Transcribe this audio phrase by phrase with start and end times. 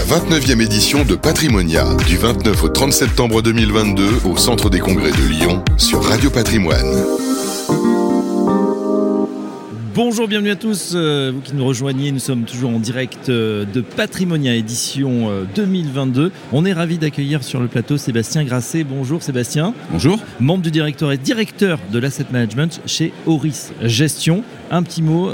[0.00, 5.10] la 29e édition de Patrimonia, du 29 au 30 septembre 2022 au Centre des Congrès
[5.10, 7.04] de Lyon sur Radio Patrimoine.
[9.94, 10.92] Bonjour, bienvenue à tous.
[10.94, 16.22] Euh, vous qui nous rejoignez, nous sommes toujours en direct euh, de Patrimonia édition 2022.
[16.22, 18.84] Euh, On est ravi d'accueillir sur le plateau Sébastien Grasset.
[18.84, 19.74] Bonjour Sébastien.
[19.90, 20.18] Bonjour.
[20.38, 24.44] Membre du directeur et directeur de l'asset management chez Auris Gestion.
[24.70, 25.30] Un petit mot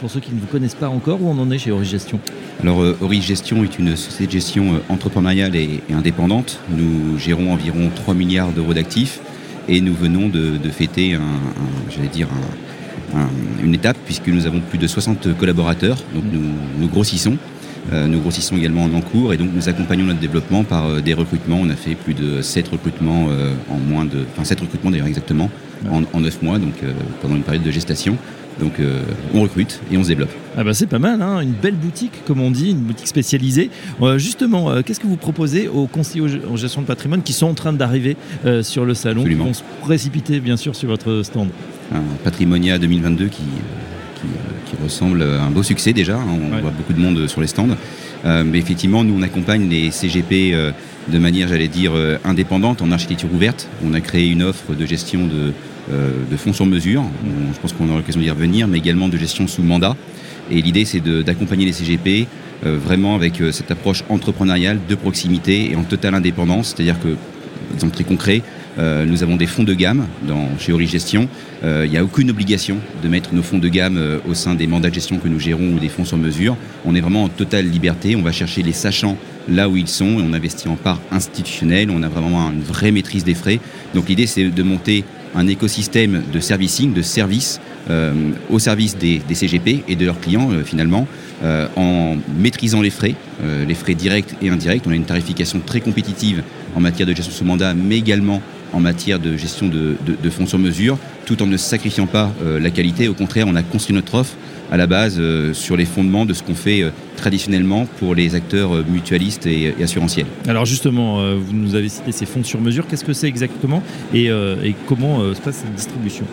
[0.00, 2.18] pour ceux qui ne vous connaissent pas encore, où on en est chez Auris Gestion
[2.62, 6.58] Alors Auris Gestion est une société de gestion entrepreneuriale et, indépendante.
[6.70, 9.20] Nous gérons environ 3 milliards d'euros d'actifs
[9.68, 11.20] et nous venons de, fêter un
[11.90, 12.72] j'allais dire un
[13.62, 17.36] une étape puisque nous avons plus de 60 collaborateurs, donc nous, grossissons.
[17.92, 21.14] Euh, nous grossissons également en encours et donc nous accompagnons notre développement par euh, des
[21.14, 21.58] recrutements.
[21.60, 24.24] On a fait plus de 7 recrutements euh, en moins de.
[24.32, 25.50] Enfin 7 recrutements d'ailleurs exactement
[25.90, 26.74] en, en, 9 mois, donc
[27.20, 28.16] pendant une période de gestation.
[28.60, 28.74] Donc
[29.34, 30.30] on recrute et on se développe.
[30.56, 33.70] Ah bah c'est pas mal, hein une belle boutique comme on dit, une boutique spécialisée.
[34.16, 37.72] justement, qu'est-ce que vous proposez aux conseillers en gestion de patrimoine qui sont en train
[37.72, 38.16] d'arriver
[38.62, 41.48] sur le salon, qui vont se précipiter bien sûr sur votre stand?
[41.94, 43.42] Un Patrimonia 2022 qui,
[44.66, 46.16] qui, ressemble à un beau succès déjà.
[46.16, 46.26] Hein.
[46.30, 47.68] On voit beaucoup de monde sur les stands.
[48.24, 50.70] Euh, mais effectivement, nous, on accompagne les CGP euh,
[51.08, 53.68] de manière, j'allais dire, euh, indépendante, en architecture ouverte.
[53.84, 55.52] On a créé une offre de gestion de,
[55.92, 57.04] de fonds sur mesure.
[57.52, 59.96] je pense qu'on aura l'occasion d'y revenir, mais également de gestion sous mandat.
[60.50, 62.26] Et l'idée, c'est d'accompagner les CGP
[62.62, 66.74] vraiment avec cette approche entrepreneuriale de proximité et en totale indépendance.
[66.74, 67.16] C'est-à-dire que,
[67.74, 68.42] exemple très concret,
[68.78, 71.28] euh, nous avons des fonds de gamme dans, chez Origestion.
[71.62, 74.54] Euh, il n'y a aucune obligation de mettre nos fonds de gamme euh, au sein
[74.54, 76.56] des mandats de gestion que nous gérons ou des fonds sur mesure.
[76.84, 78.16] On est vraiment en totale liberté.
[78.16, 81.90] On va chercher les sachants là où ils sont et on investit en part institutionnelle.
[81.90, 83.60] On a vraiment une vraie maîtrise des frais.
[83.94, 85.04] Donc l'idée, c'est de monter
[85.34, 87.60] un écosystème de servicing, de services
[88.50, 91.06] au service des, CGP et de leurs clients finalement,
[91.76, 93.14] en maîtrisant les frais,
[93.66, 94.84] les frais directs et indirects.
[94.86, 96.42] On a une tarification très compétitive
[96.76, 98.40] en matière de gestion sous mandat, mais également
[98.72, 102.70] en matière de gestion de, fonds sur mesure, tout en ne sacrifiant pas euh, la
[102.70, 103.08] qualité.
[103.08, 104.34] Au contraire, on a construit notre offre
[104.70, 108.34] à la base euh, sur les fondements de ce qu'on fait euh, traditionnellement pour les
[108.34, 110.26] acteurs mutualistes et, assurantiels.
[110.48, 112.86] Alors justement, vous nous avez cité ces fonds sur mesure.
[112.88, 113.82] Qu'est-ce que c'est exactement
[114.12, 114.28] et,
[114.86, 116.24] comment se passe cette distribution?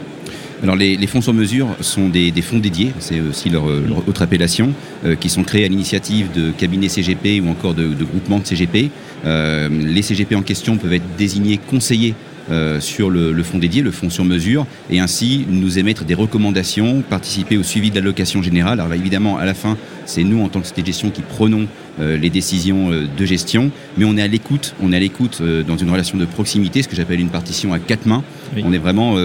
[0.64, 3.66] Alors les, fonds sur mesure sont des, fonds dédiés, c'est aussi leur,
[4.08, 4.74] autre appellation,
[5.20, 8.90] qui sont créés à l'initiative de cabinets CGP ou encore de, de groupements de CGP.
[9.26, 12.16] les CGP en question peuvent être désignés conseillers
[12.52, 17.02] euh, sur le, fonds dédié, le fonds sur mesure, et ainsi nous émettre des recommandations,
[17.02, 18.80] participer au suivi de l'allocation générale.
[18.80, 21.68] Alors évidemment, à la fin, c'est nous en tant que société de gestion qui prenons
[22.00, 25.44] euh, les décisions euh, de gestion, mais on est à l'écoute, on est à l'écoute
[25.68, 28.24] dans une relation de proximité, ce que j'appelle une partition à quatre mains.
[28.64, 29.16] On est vraiment,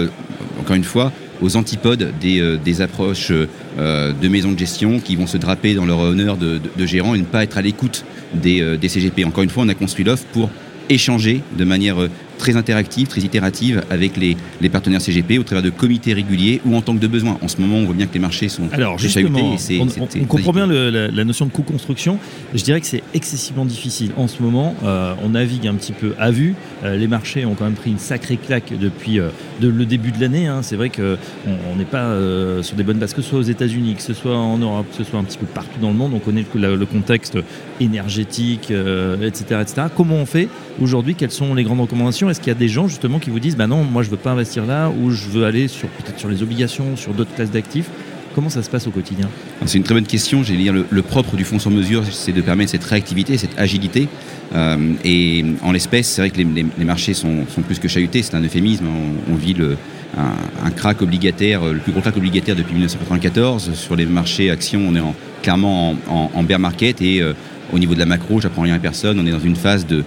[0.59, 1.11] encore une fois,
[1.41, 6.37] aux antipodes des, approches de maisons de gestion qui vont se draper dans leur honneur
[6.37, 9.25] de, gérant et ne pas être à l'écoute des, des CGP.
[9.25, 10.49] Encore une fois, on a construit l'offre pour
[10.89, 11.97] échanger de manière
[12.37, 14.37] très interactive, très itérative avec les,
[14.69, 17.37] partenaires CGP au travers de comités réguliers ou en tant que de besoin.
[17.41, 20.67] En ce moment, on voit bien que les marchés sont Alors justement, on, comprend bien
[20.67, 22.19] la, notion de co-construction.
[22.53, 24.11] Je dirais que c'est excessivement difficile.
[24.17, 26.55] En ce moment, euh, on navigue un petit peu à vue.
[26.83, 29.29] Euh, les marchés ont quand même pris une sacrée claque depuis euh,
[29.61, 30.47] le début de l'année.
[30.47, 30.61] Hein.
[30.61, 32.15] C'est vrai qu'on n'est pas
[32.61, 34.97] sur des bonnes bases, que ce soit aux États-Unis, que ce soit en Europe, que
[34.97, 36.13] ce soit un petit peu partout dans le monde.
[36.13, 37.37] On connaît le, le contexte
[37.79, 39.87] énergétique, etc., etc.
[39.95, 40.49] Comment on fait
[40.81, 41.15] aujourd'hui?
[41.15, 42.24] Quelles sont les grandes recommandations?
[42.29, 44.17] Est-ce qu'il y a des gens justement qui vous disent bah non, moi je veux
[44.17, 47.51] pas investir là ou je veux aller sur peut-être sur les obligations, sur d'autres classes
[47.51, 47.89] d'actifs?
[48.35, 49.29] Comment ça se passe au quotidien?
[49.65, 50.43] C'est une très bonne question.
[50.43, 54.09] J'ai dire le, propre du fonds sur mesure, c'est de permettre cette réactivité, cette agilité.
[54.53, 58.23] Euh, et en l'espèce, c'est vrai que les, marchés sont, plus que chahutés.
[58.23, 58.87] C'est un euphémisme.
[59.31, 59.77] On, vit le,
[60.17, 63.73] un, crack obligataire, le plus gros crack obligataire depuis 1994.
[63.73, 67.33] Sur les marchés actions, on est en, clairement en, bear market et euh,
[67.73, 70.03] au niveau de la macro, j'apprends rien à personne, on est dans une phase de,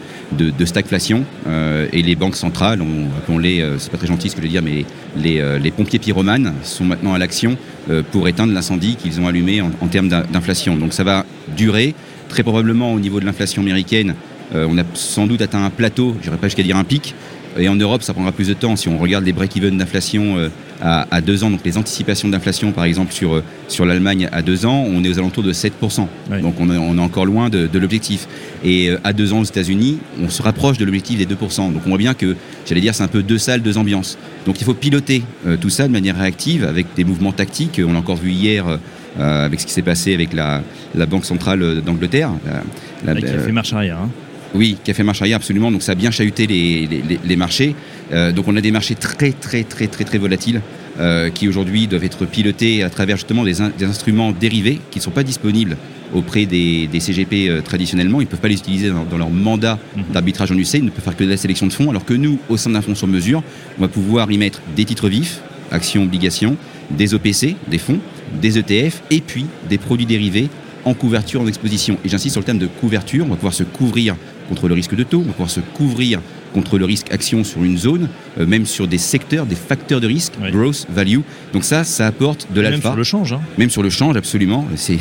[0.65, 4.43] stagflation euh, et les banques centrales, on, les, euh, c'est pas très gentil ce que
[4.43, 4.85] je veux dire, mais
[5.17, 7.57] les, euh, pompiers pyromanes sont maintenant à l'action
[8.11, 10.77] pour éteindre l'incendie qu'ils ont allumé en, termes d'inflation.
[10.77, 11.25] Donc ça va
[11.57, 11.95] durer,
[12.29, 14.15] très probablement au niveau de l'inflation américaine,
[14.55, 17.15] on a sans doute atteint un plateau, je pas jusqu'à dire un pic,
[17.57, 18.77] et en Europe, ça prendra plus de temps.
[18.77, 20.49] Si on regarde les break-even d'inflation euh,
[20.81, 24.67] à, deux ans, donc les anticipations d'inflation, par exemple, sur, euh, sur l'Allemagne à deux
[24.67, 26.07] ans, on est aux alentours de 7%.
[26.43, 28.29] Donc on est, on est, encore loin de, l'objectif.
[28.65, 31.73] Et euh, à deux ans aux États-Unis, on se rapproche de l'objectif des 2%.
[31.73, 32.37] Donc on voit bien que,
[32.67, 34.19] j'allais dire, c'est un peu deux salles, deux ambiances.
[34.47, 35.23] Donc il faut piloter
[35.61, 37.81] tout ça de manière réactive avec des mouvements tactiques.
[37.85, 38.65] On l'a encore vu hier.
[39.19, 40.63] avec ce qui s'est passé avec la,
[40.95, 42.31] la Banque centrale d'Angleterre.
[43.05, 43.99] La, qui a fait marche arrière.
[43.99, 44.11] Hein.
[44.55, 45.71] Oui, qui a fait marche arrière absolument.
[45.71, 47.75] Donc ça a bien chahuté les, marchés.
[48.13, 50.63] Euh, donc on a des marchés très très très très très volatiles
[50.99, 55.11] euh, qui aujourd'hui doivent être pilotés à travers justement des, instruments dérivés qui ne sont
[55.11, 55.77] pas disponibles
[56.15, 58.21] auprès des, CGP traditionnellement.
[58.21, 60.05] Ils ne peuvent pas les utiliser dans, leur mandat mhm.
[60.13, 60.75] d'arbitrage en UC.
[60.75, 61.91] Ils ne peuvent faire que de la sélection de fonds.
[61.91, 63.43] Alors que nous, au sein d'un fonds sur mesure,
[63.79, 65.41] on va pouvoir y mettre des titres vifs,
[65.71, 66.57] actions, obligations,
[66.91, 68.01] des OPC, des fonds,
[68.41, 70.49] des ETF et puis des produits dérivés
[70.85, 71.99] en couverture, en exposition.
[72.05, 73.25] Et j'insiste sur le thème de couverture.
[73.27, 74.17] On va pouvoir se couvrir
[74.49, 76.21] contre le risque de taux, on va pouvoir se couvrir
[76.55, 78.09] contre le risque action sur une zone,
[78.39, 81.21] euh, même sur des secteurs, des facteurs de risque, growth, value.
[81.53, 82.77] Donc ça, ça apporte de l'alpha.
[82.77, 83.33] Même sur le change.
[83.33, 83.41] Hein.
[83.59, 84.67] Même sur le change, absolument.
[84.77, 84.99] C'est,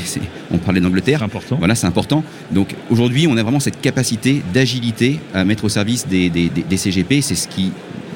[0.51, 1.19] on parlait d'Angleterre.
[1.19, 1.55] C'est important.
[1.57, 2.23] Voilà, c'est important.
[2.51, 7.21] Donc aujourd'hui, on a vraiment cette capacité d'agilité à mettre au service des, des CGP.
[7.21, 7.71] C'est ce qui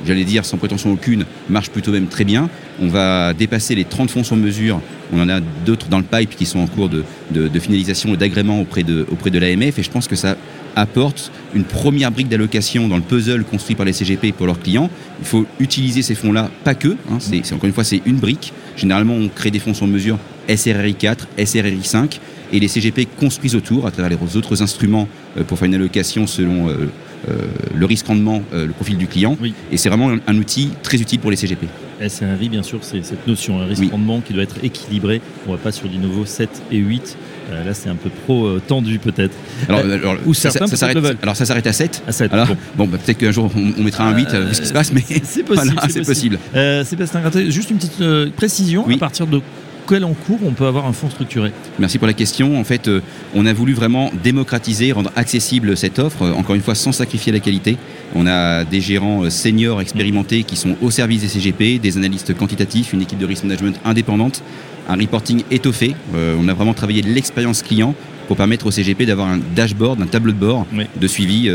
[0.06, 2.50] j'allais dire sans prétention aucune, marche plutôt même très bien.
[2.82, 4.82] On va dépasser les 30 fonds sur mesure.
[5.14, 7.04] On en a d'autres dans le pipe qui sont en cours de,
[7.60, 9.80] finalisation et d'agrément auprès de, auprès de l'AMF.
[9.80, 10.38] Et je pense que ça
[10.76, 14.90] apporte une première brique d'allocation dans le puzzle construit par les CGP pour leurs clients.
[15.20, 16.90] Il faut utiliser ces fonds-là, pas que.
[16.90, 18.54] Hein, c'est, encore une fois, c'est une brique.
[18.78, 20.18] Généralement, on crée des fonds sur mesure
[20.48, 22.20] SRRI 4, SRRI 5
[22.54, 25.08] et les CGP construisent autour à travers les autres instruments
[25.38, 26.90] euh, pour faire une allocation selon euh,
[27.28, 29.38] le risque rendement, euh, le profil du client.
[29.72, 31.68] Et c'est vraiment un, outil très utile pour les CGP.
[32.08, 35.22] SRI, bien sûr, c'est cette notion, un risque rendement qui doit être équilibré.
[35.48, 37.18] On ne va pas sur du nouveau 7 et 8.
[37.52, 39.36] Euh, là, c'est un peu trop tendu, peut-être.
[39.70, 39.84] Alors,
[40.26, 42.04] Ou ça, ça, s'arrête, alors, ça s'arrête à 7.
[42.08, 42.32] À 7.
[42.76, 45.04] Bon, bah, peut-être qu'un jour, on, mettra un 8, vu ce qui se passe, mais
[45.24, 45.80] c'est possible.
[45.90, 46.40] c'est possible.
[46.86, 48.88] Sébastien juste une petite précision.
[48.90, 49.42] À partir de
[49.88, 52.60] quel encours on peut avoir un fonds structuré Merci pour la question.
[52.60, 53.02] En fait, euh,
[53.36, 57.32] on a voulu vraiment démocratiser, rendre accessible cette offre, euh, encore une fois sans sacrifier
[57.32, 57.78] la qualité.
[58.16, 62.36] On a des gérants euh, seniors expérimentés qui sont au service des CGP, des analystes
[62.36, 64.44] quantitatifs, une équipe de risk management indépendante,
[64.90, 65.96] un reporting étoffé.
[66.14, 67.94] on a vraiment travaillé l'expérience client
[68.28, 70.66] pour permettre au CGP d'avoir un dashboard, un tableau de bord
[71.00, 71.50] de suivi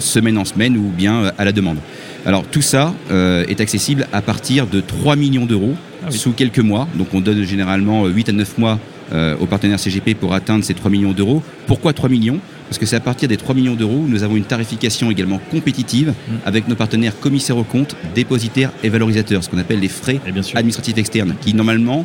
[0.00, 1.78] semaine en semaine ou bien à la demande.
[2.24, 5.74] Alors tout ça est accessible à partir de 3 millions d'euros
[6.04, 6.88] ah sous quelques mois.
[6.94, 8.78] Donc on donne généralement 8 à 9 mois
[9.12, 11.42] euh, aux partenaires CGP pour atteindre ces 3 millions d'euros.
[11.66, 12.38] Pourquoi 3 millions?
[12.68, 16.08] Parce que c'est à partir des 3 millions d'euros nous avons une tarification également compétitive
[16.08, 16.32] mm.
[16.46, 20.20] avec nos partenaires commissaires aux comptes, dépositaires et valorisateurs, ce qu'on appelle les frais
[20.54, 22.04] administratifs externes, qui normalement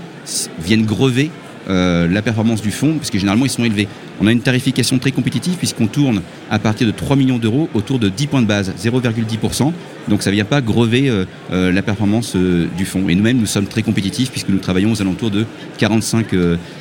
[0.59, 1.31] viennent grever
[1.69, 3.87] euh, la performance du fonds, puisque généralement ils sont élevés.
[4.19, 7.99] On a une tarification très compétitive puisqu'on tourne à partir de 3 millions d'euros autour
[7.99, 9.73] de 10 points de base, 0,10%.
[10.07, 13.09] Donc ça ne vient pas grever euh, euh, la performance euh, du fonds.
[13.09, 15.45] Et nous-mêmes, nous sommes très compétitifs puisque nous travaillons aux alentours de
[15.77, 16.33] 45,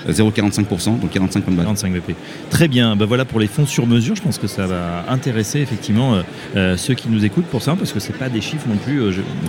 [0.09, 1.67] 0,45%, donc 45 points de base.
[1.67, 2.15] 45 VP.
[2.51, 2.97] Très bien.
[2.97, 4.15] Ben voilà pour les fonds sur mesure.
[4.15, 6.23] Je pense que ça va intéresser effectivement
[6.55, 9.03] ceux qui nous écoutent pour ça, parce que ce pas des chiffres non plus.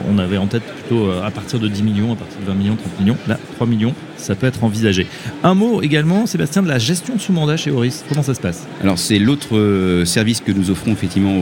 [0.10, 2.75] on avait en tête plutôt à partir de 10 millions, à partir de 20 millions,
[2.75, 3.18] 30 millions.
[3.28, 5.07] Là, 3 millions, ça peut être envisagé.
[5.44, 7.72] Un mot également, Sébastien, de la gestion sous mandat chez
[8.10, 11.36] Comment ça se passe Alors c'est l'autre service que nous offrons effectivement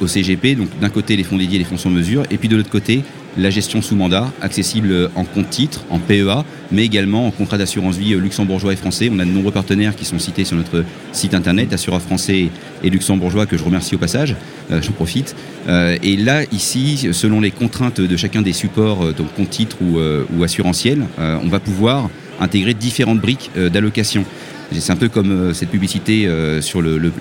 [0.00, 0.54] au, CGP.
[0.54, 3.02] Donc d'un côté les fonds dédiés, les fonds sur mesure, et puis de l'autre côté
[3.36, 7.96] la gestion sous mandat, accessible en compte titre, en PEA, mais également en contrat d'assurance
[7.96, 9.10] vie luxembourgeois et français.
[9.12, 12.50] On a de nombreux partenaires qui sont cités sur notre site internet, assureurs français
[12.84, 14.36] et luxembourgeois, que je remercie au passage,
[14.70, 15.34] euh, j'en profite.
[15.68, 19.78] Euh, et là, ici, selon les contraintes de chacun des supports, euh, donc compte titre
[19.82, 19.98] ou,
[20.36, 22.08] ou assurantiel, on va pouvoir
[22.40, 24.24] intégrer différentes briques d'allocation.
[24.72, 26.28] C'est un peu comme cette publicité
[26.60, 27.12] sur le,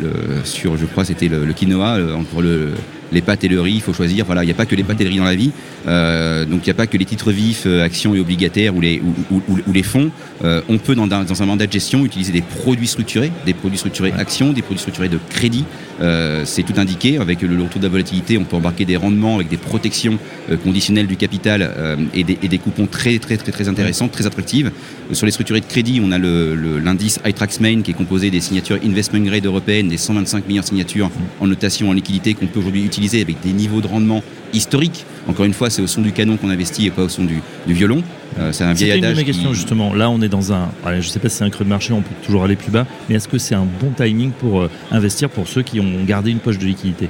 [0.43, 2.71] sur je crois c'était le, quinoa entre le,
[3.13, 4.25] les pâtes et le riz, il faut choisir.
[4.25, 5.51] Voilà, il n'y a pas que les pâtes et le riz dans la vie.
[5.87, 8.81] Euh, donc il n'y a pas que les titres vifs, euh, actions et obligataires ou
[8.81, 9.01] les,
[9.31, 10.11] ou, les fonds.
[10.43, 14.13] Euh, on peut dans, un mandat de gestion utiliser des produits structurés, des produits structurés
[14.17, 15.65] actions, des produits structurés de crédit.
[15.99, 17.17] C'est tout indiqué.
[17.17, 20.17] Avec le retour de la volatilité, on peut embarquer des rendements avec des protections
[20.63, 21.69] conditionnelles du capital
[22.13, 24.71] et des, coupons très très très très intéressants, très attractives.
[25.11, 28.77] Sur les structurés de crédit, on a l'indice le, Main qui est composé des signatures
[28.83, 33.21] investment grade européennes, des 125 meilleures signatures en notation en liquidité qu'on peut aujourd'hui utiliser
[33.21, 34.23] avec des niveaux de rendement
[34.53, 35.05] historiques.
[35.27, 37.41] Encore une fois, c'est au son du canon qu'on investit et pas au son du,
[37.67, 38.03] violon.
[38.39, 39.17] Euh, c'est un vieil adage.
[39.17, 39.93] Une question justement.
[39.93, 40.69] Là, on est dans un.
[40.85, 42.71] je ne sais pas si c'est un creux de marché, on peut toujours aller plus
[42.71, 46.03] bas, mais est-ce que c'est un bon timing pour euh, investir pour ceux qui ont
[46.05, 47.09] gardé une poche de liquidité?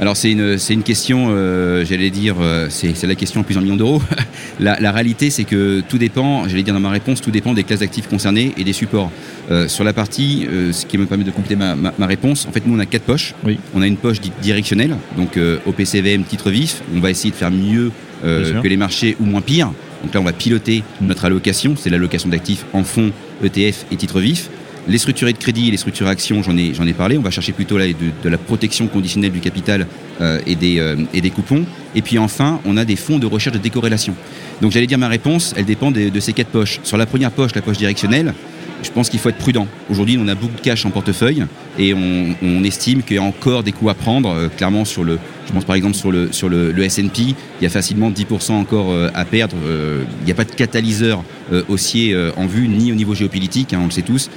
[0.00, 3.76] Alors c'est une, une question, euh, j'allais dire, euh, c'est la question en plusieurs millions
[3.76, 4.02] d'euros.
[4.60, 7.80] la, réalité c'est que tout dépend, j'allais dire dans ma réponse, tout dépend des classes
[7.80, 9.10] d'actifs concernées et des supports.
[9.50, 12.66] Euh, sur la partie, ce qui me permet de compléter ma, ma, réponse, en fait
[12.66, 13.34] nous on a quatre poches.
[13.44, 13.58] Oui.
[13.74, 17.50] On a une poche dite directionnelle, donc OPCVM, titre vif, on va essayer de faire
[17.50, 19.70] mieux que les marchés ou moins pire.
[20.02, 24.20] Donc là on va piloter notre allocation, c'est l'allocation d'actifs en fonds, ETF et titres
[24.20, 24.50] vifs.
[24.86, 27.16] Les structurés de crédit et les structures actions, j'en ai, parlé.
[27.16, 29.86] On va chercher plutôt là de, la protection conditionnelle du capital
[30.20, 31.64] euh, et, des, euh, et des coupons.
[31.94, 34.14] Et puis enfin, on a des fonds de recherche de décorrélation.
[34.60, 36.80] Donc j'allais dire ma réponse, elle dépend de, ces quatre poches.
[36.82, 38.34] Sur la première poche, la poche directionnelle,
[38.82, 39.66] je pense qu'il faut être prudent.
[39.90, 41.44] Aujourd'hui, on a beaucoup de cash en portefeuille
[41.78, 44.30] et on, estime qu'il y a encore des coups à prendre.
[44.30, 47.66] Euh, clairement, sur le, je pense par exemple sur le, sur le, S&P, il y
[47.66, 49.56] a facilement 10% encore euh, à perdre.
[49.64, 51.22] Euh, il n'y a pas de catalyseur
[51.68, 54.30] haussier en vue, ni au niveau géopolitique, hein, on le sait tous.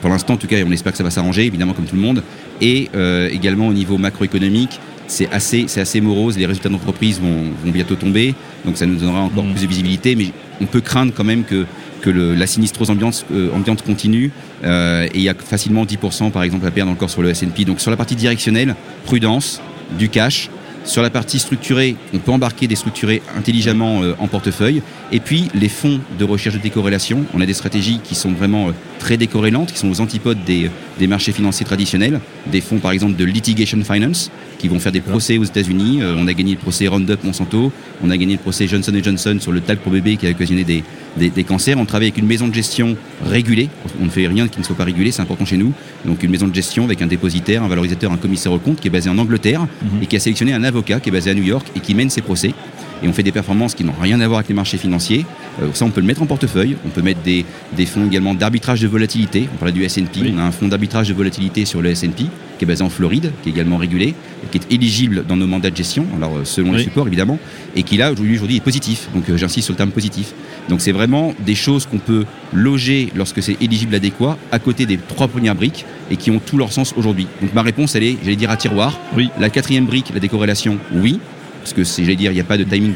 [0.00, 2.00] Pour l'instant, en tout cas, on espère que ça va s'arranger, évidemment, comme tout le
[2.00, 2.22] monde.
[2.62, 2.88] Et
[3.30, 6.38] également au niveau macroéconomique, c'est assez, c'est assez morose.
[6.38, 9.52] Les résultats d'entreprise vont, vont bientôt tomber, donc ça nous donnera encore mmh.
[9.52, 10.16] plus de visibilité.
[10.16, 10.28] Mais
[10.60, 11.66] on peut craindre quand même que
[12.04, 14.30] que la sinistrose euh, ambiante continue
[14.62, 17.64] euh, et il y a facilement 10% par exemple à perdre encore sur le S&P.
[17.64, 19.62] Donc sur la partie directionnelle, prudence,
[19.98, 20.50] du cash,
[20.84, 24.82] sur la partie structurée, on peut embarquer des structurés intelligemment euh, en portefeuille.
[25.12, 28.68] Et puis, les fonds de recherche de décorrélation, on a des stratégies qui sont vraiment
[28.98, 32.20] très décorrélantes, qui sont aux antipodes des, des, marchés financiers traditionnels.
[32.46, 34.30] Des fonds, par exemple, de litigation finance,
[34.64, 35.98] qui vont faire des procès aux États-Unis.
[36.00, 37.70] Euh, on a gagné le procès Roundup Monsanto,
[38.02, 40.64] on a gagné le procès Johnson Johnson sur le talc pour bébé qui a occasionné
[40.64, 40.82] des,
[41.18, 41.76] des, des, cancers.
[41.78, 43.68] On travaille avec une maison de gestion régulée.
[44.00, 45.74] On ne fait rien qui ne soit pas régulé, c'est important chez nous.
[46.06, 48.88] Donc, une maison de gestion avec un dépositaire, un valorisateur, un commissaire au compte qui
[48.88, 50.02] est basé en Angleterre mhm.
[50.02, 52.08] et qui a sélectionné un avocat qui est basé à New York et qui mène
[52.08, 52.54] ses procès.
[53.02, 55.26] Et on fait des performances qui n'ont rien à voir avec les marchés financiers.
[55.62, 56.76] Euh, ça, on peut le mettre en portefeuille.
[56.86, 57.44] On peut mettre des,
[57.76, 59.46] des fonds également d'arbitrage de volatilité.
[59.52, 60.32] On parlait du S&P.
[60.34, 62.28] On a un fonds d'arbitrage de volatilité sur le S&P
[62.64, 64.14] qui est basé en Floride, qui est également régulé,
[64.50, 67.38] qui est éligible dans nos mandats de gestion, alors euh, selon le support évidemment,
[67.76, 69.08] et qui là aujourd'hui est positif.
[69.14, 70.32] Donc euh, j'insiste sur le terme positif.
[70.68, 74.96] Donc c'est vraiment des choses qu'on peut loger lorsque c'est éligible adéquat à côté des
[74.96, 77.26] trois premières briques et qui ont tout leur sens aujourd'hui.
[77.42, 78.98] Donc ma réponse elle est, j'allais dire à tiroir.
[79.16, 79.28] Oui.
[79.38, 81.20] La quatrième brique, la décorrélation, oui,
[81.60, 82.94] parce que j'allais dire, il n'y a pas de timing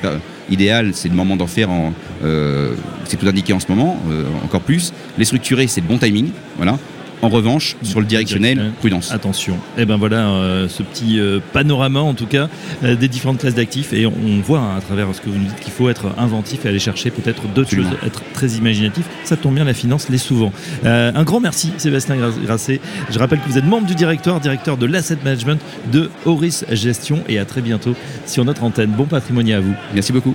[0.51, 1.93] idéal, c'est le moment d'en faire en.
[2.25, 3.99] Euh, c'est tout indiqué en ce moment,
[4.45, 4.93] encore plus.
[5.17, 6.79] Les structurer, c'est le bon timing, voilà.
[7.23, 9.13] En revanche, sur le directionnel, prudence.
[9.13, 9.55] Attention.
[9.77, 12.49] Et eh ben voilà euh, ce petit euh, panorama en tout cas
[12.85, 14.13] euh, des différentes classes d'actifs et on,
[14.45, 16.79] voit hein, à travers ce que vous nous dites qu'il faut être inventif et aller
[16.79, 19.07] chercher peut-être d'autres choses, être très imaginatif.
[19.25, 20.53] Ça tombe bien, la finance l'est souvent.
[20.85, 22.81] un grand merci Sébastien Grasset.
[23.11, 25.61] Je rappelle que vous êtes membre du directoire, directeur de l'asset management
[25.93, 27.95] de Horis Gestion et à très bientôt
[28.27, 28.91] sur notre antenne.
[28.91, 29.75] Bon patrimoine à vous.
[29.95, 30.35] Merci beaucoup.